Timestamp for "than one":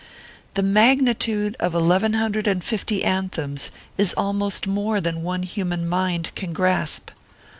4.99-5.43